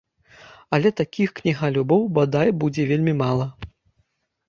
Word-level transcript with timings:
Але 0.77 0.91
такіх 1.01 1.35
кнігалюбаў, 1.41 2.01
бадай, 2.19 2.57
будзе 2.65 2.91
вельмі 2.91 3.13
мала. 3.23 3.47